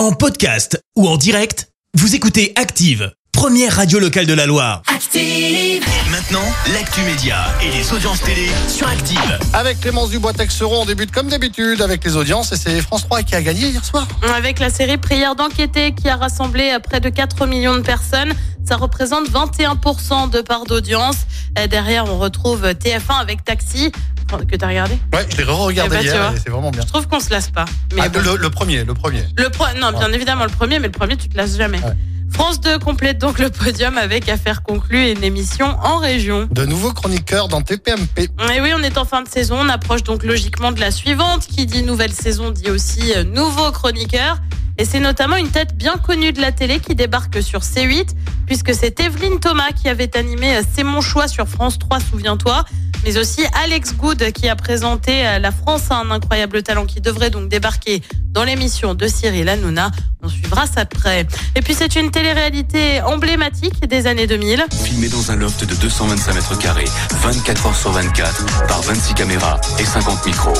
En 0.00 0.12
podcast 0.12 0.82
ou 0.96 1.06
en 1.06 1.18
direct, 1.18 1.68
vous 1.92 2.14
écoutez 2.14 2.54
Active, 2.56 3.12
première 3.32 3.76
radio 3.76 3.98
locale 3.98 4.24
de 4.24 4.32
la 4.32 4.46
Loire. 4.46 4.80
Active. 4.86 5.84
Maintenant, 6.10 6.40
l'actu 6.72 7.02
média 7.02 7.36
et 7.62 7.70
les 7.70 7.92
audiences 7.92 8.22
télé 8.22 8.48
sur 8.66 8.88
Active. 8.88 9.38
Avec 9.52 9.78
Clémence 9.80 10.08
Dubois-Texeron, 10.08 10.80
on 10.80 10.84
débute 10.86 11.10
comme 11.10 11.28
d'habitude 11.28 11.82
avec 11.82 12.02
les 12.02 12.16
audiences 12.16 12.50
et 12.52 12.56
c'est 12.56 12.80
France 12.80 13.02
3 13.02 13.24
qui 13.24 13.34
a 13.34 13.42
gagné 13.42 13.68
hier 13.68 13.84
soir. 13.84 14.08
Avec 14.34 14.58
la 14.58 14.70
série 14.70 14.96
Prière 14.96 15.34
d'enquêter 15.34 15.92
qui 15.92 16.08
a 16.08 16.16
rassemblé 16.16 16.74
près 16.82 17.00
de 17.00 17.10
4 17.10 17.46
millions 17.46 17.76
de 17.76 17.82
personnes, 17.82 18.32
ça 18.66 18.76
représente 18.76 19.28
21% 19.28 20.30
de 20.30 20.40
part 20.40 20.64
d'audience. 20.64 21.16
Euh, 21.58 21.66
Derrière, 21.66 22.06
on 22.06 22.18
retrouve 22.18 22.64
TF1 22.64 23.20
avec 23.20 23.44
Taxi, 23.44 23.92
que 24.38 24.56
t'as 24.56 24.68
regardé 24.68 24.98
Ouais, 25.12 25.26
je 25.30 25.36
l'ai 25.36 25.44
re-regardé 25.44 25.96
Eh 26.00 26.04
ben, 26.04 26.10
tu 26.10 26.16
hier 26.16 26.32
c'est 26.42 26.50
vraiment 26.50 26.70
bien. 26.70 26.82
Je 26.82 26.86
trouve 26.86 27.06
qu'on 27.08 27.20
se 27.20 27.30
lasse 27.30 27.50
pas. 27.50 27.64
Mais 27.94 28.02
Ah, 28.04 28.08
bon. 28.08 28.20
le, 28.20 28.36
le 28.36 28.50
premier, 28.50 28.84
le 28.84 28.94
premier. 28.94 29.24
Le 29.36 29.48
pro- 29.50 29.64
non, 29.80 29.92
bien 29.92 30.12
évidemment 30.12 30.44
le 30.44 30.50
premier, 30.50 30.78
mais 30.78 30.86
le 30.86 30.92
premier 30.92 31.16
tu 31.16 31.28
te 31.28 31.36
lasses 31.36 31.56
jamais. 31.56 31.78
Ouais. 31.78 31.94
France 32.32 32.60
2 32.60 32.78
complète 32.78 33.18
donc 33.18 33.40
le 33.40 33.50
podium 33.50 33.98
avec 33.98 34.28
Affaires 34.28 34.62
conclues 34.62 35.02
et 35.04 35.12
une 35.12 35.24
émission 35.24 35.66
en 35.82 35.98
région. 35.98 36.46
De 36.52 36.64
nouveaux 36.64 36.92
chroniqueurs 36.92 37.48
dans 37.48 37.60
TPMP. 37.60 38.30
Et 38.54 38.60
oui, 38.60 38.70
on 38.76 38.82
est 38.84 38.96
en 38.98 39.04
fin 39.04 39.22
de 39.22 39.28
saison, 39.28 39.56
on 39.60 39.68
approche 39.68 40.04
donc 40.04 40.22
logiquement 40.22 40.70
de 40.70 40.78
la 40.80 40.92
suivante. 40.92 41.46
Qui 41.46 41.66
dit 41.66 41.82
nouvelle 41.82 42.12
saison 42.12 42.50
dit 42.52 42.70
aussi 42.70 43.12
euh, 43.16 43.24
nouveau 43.24 43.72
chroniqueur. 43.72 44.38
Et 44.78 44.84
c'est 44.84 45.00
notamment 45.00 45.36
une 45.36 45.48
tête 45.50 45.76
bien 45.76 45.96
connue 45.96 46.32
de 46.32 46.40
la 46.40 46.52
télé 46.52 46.78
qui 46.78 46.94
débarque 46.94 47.42
sur 47.42 47.60
C8, 47.60 48.10
puisque 48.46 48.72
c'est 48.74 48.98
Evelyne 49.00 49.38
Thomas 49.40 49.72
qui 49.74 49.88
avait 49.88 50.16
animé 50.16 50.56
euh, 50.56 50.62
C'est 50.74 50.84
mon 50.84 51.00
choix 51.02 51.26
sur 51.28 51.48
France 51.48 51.78
3, 51.80 51.98
souviens-toi. 52.00 52.64
Mais 53.04 53.16
aussi 53.18 53.42
Alex 53.62 53.94
Good 53.94 54.32
qui 54.32 54.48
a 54.48 54.56
présenté 54.56 55.26
euh, 55.26 55.38
La 55.38 55.52
France 55.52 55.90
a 55.90 55.96
un 55.96 56.10
incroyable 56.10 56.62
talent 56.62 56.86
qui 56.86 57.00
devrait 57.00 57.30
donc 57.30 57.48
débarquer 57.48 58.02
dans 58.26 58.44
l'émission 58.44 58.94
de 58.94 59.06
Cyril 59.08 59.48
Hanouna. 59.48 59.90
On 60.22 60.28
suivra 60.28 60.66
ça 60.66 60.84
de 60.84 60.90
près. 60.90 61.26
Et 61.56 61.62
puis 61.62 61.74
c'est 61.74 61.96
une 61.96 62.10
télé-réalité 62.10 63.00
emblématique 63.02 63.86
des 63.88 64.06
années 64.06 64.26
2000. 64.26 64.64
Filmé 64.84 65.08
dans 65.08 65.30
un 65.30 65.36
loft 65.36 65.64
de 65.64 65.74
225 65.74 66.34
mètres 66.34 66.58
carrés, 66.58 66.88
24 67.22 67.66
heures 67.66 67.76
sur 67.76 67.90
24, 67.90 68.66
par 68.66 68.82
26 68.82 69.14
caméras 69.14 69.60
et 69.78 69.84
50 69.84 70.26
micros. 70.26 70.54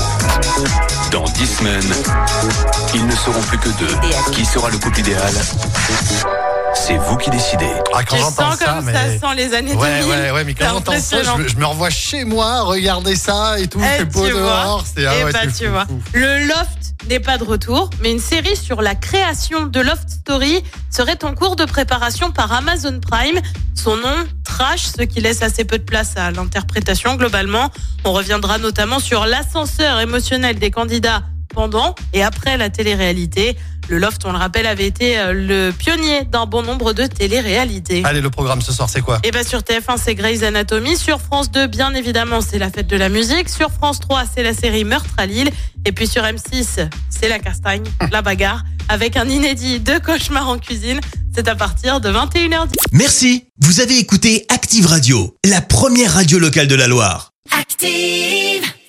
Dans 1.11 1.25
10 1.25 1.45
semaines, 1.45 1.93
ils 2.95 3.05
ne 3.05 3.15
seront 3.15 3.41
plus 3.41 3.59
que 3.59 3.69
deux. 3.79 4.31
Qui 4.31 4.45
sera 4.45 4.69
le 4.69 4.77
couple 4.77 4.99
idéal? 4.99 5.33
C'est 6.91 6.97
vous 6.97 7.15
qui 7.15 7.29
décidez. 7.29 7.69
Ah, 7.93 8.03
quand 8.03 8.17
Tu 8.17 8.21
j'entends 8.21 8.51
sens 8.51 8.59
ça, 8.59 8.65
comme 8.65 8.83
mais... 8.85 8.91
ça 8.93 9.29
sent 9.29 9.35
les 9.37 9.53
années 9.53 9.73
Ouais, 9.75 9.99
2000. 10.01 10.09
ouais, 10.11 10.31
ouais, 10.31 10.43
mais 10.43 10.53
quand 10.53 10.65
j'entends 10.71 10.99
ça, 10.99 11.23
je, 11.23 11.41
me- 11.41 11.47
je 11.47 11.55
me 11.55 11.65
revois 11.65 11.89
chez 11.89 12.25
moi, 12.25 12.63
regarder 12.63 13.15
ça 13.15 13.57
et 13.59 13.67
tout, 13.67 13.79
Eh, 13.81 13.99
c'est 13.99 14.05
beau 14.11 14.25
tu 14.27 14.33
vois. 14.33 14.41
dehors. 14.41 14.83
C'est 14.93 15.05
ah 15.05 15.13
Eh 15.17 15.23
ouais, 15.23 15.31
bah, 15.31 15.39
c'est 15.43 15.53
tu 15.57 15.65
fou, 15.67 15.71
vois. 15.71 15.85
fou. 15.85 16.01
Le 16.13 16.47
Loft 16.47 16.95
n'est 17.09 17.21
pas 17.21 17.37
de 17.37 17.45
retour, 17.45 17.89
mais 18.01 18.11
une 18.11 18.19
série 18.19 18.57
sur 18.57 18.81
la 18.81 18.93
création 18.95 19.67
de 19.67 19.79
Loft 19.79 20.09
Story 20.09 20.63
serait 20.89 21.23
en 21.23 21.33
cours 21.33 21.55
de 21.55 21.63
préparation 21.63 22.29
par 22.31 22.51
Amazon 22.51 22.99
Prime. 22.99 23.39
Son 23.73 23.95
nom, 23.95 24.25
Trash, 24.43 24.87
ce 24.97 25.03
qui 25.03 25.21
laisse 25.21 25.41
assez 25.43 25.63
peu 25.63 25.77
de 25.77 25.83
place 25.83 26.17
à 26.17 26.29
l'interprétation 26.31 27.15
globalement. 27.15 27.71
On 28.03 28.11
reviendra 28.11 28.57
notamment 28.57 28.99
sur 28.99 29.25
l'ascenseur 29.25 30.01
émotionnel 30.01 30.59
des 30.59 30.71
candidats 30.71 31.21
pendant 31.53 31.95
et 32.11 32.21
après 32.21 32.57
la 32.57 32.69
télé-réalité. 32.69 33.57
Le 33.89 33.97
Loft, 33.97 34.23
on 34.25 34.31
le 34.31 34.37
rappelle, 34.37 34.65
avait 34.65 34.87
été 34.87 35.17
euh, 35.17 35.33
le 35.33 35.71
pionnier 35.71 36.23
d'un 36.23 36.45
bon 36.45 36.63
nombre 36.63 36.93
de 36.93 37.05
télé-réalités. 37.05 38.03
Allez, 38.05 38.21
le 38.21 38.29
programme 38.29 38.61
ce 38.61 38.71
soir, 38.71 38.89
c'est 38.89 39.01
quoi? 39.01 39.19
Et 39.23 39.31
bien 39.31 39.43
sur 39.43 39.59
TF1, 39.59 39.97
c'est 39.97 40.15
Grey's 40.15 40.43
Anatomy. 40.43 40.95
Sur 40.97 41.19
France 41.19 41.51
2, 41.51 41.67
bien 41.67 41.93
évidemment, 41.93 42.41
c'est 42.41 42.59
la 42.59 42.69
fête 42.69 42.87
de 42.87 42.95
la 42.95 43.09
musique. 43.09 43.49
Sur 43.49 43.71
France 43.71 43.99
3, 43.99 44.23
c'est 44.33 44.43
la 44.43 44.53
série 44.53 44.83
Meurtre 44.83 45.13
à 45.17 45.25
Lille. 45.25 45.49
Et 45.85 45.91
puis 45.91 46.07
sur 46.07 46.23
M6, 46.23 46.87
c'est 47.09 47.27
la 47.27 47.39
castagne, 47.39 47.83
la 48.11 48.21
bagarre, 48.21 48.63
avec 48.87 49.17
un 49.17 49.27
inédit 49.27 49.79
de 49.79 49.97
cauchemar 49.97 50.47
en 50.47 50.57
cuisine. 50.57 50.99
C'est 51.33 51.47
à 51.47 51.55
partir 51.55 52.01
de 52.01 52.09
21h10. 52.09 52.73
Merci, 52.91 53.45
vous 53.59 53.79
avez 53.79 53.97
écouté 53.97 54.45
Active 54.49 54.85
Radio, 54.85 55.35
la 55.45 55.61
première 55.61 56.13
radio 56.13 56.39
locale 56.39 56.67
de 56.67 56.75
la 56.75 56.87
Loire. 56.87 57.31
Active. 57.57 58.71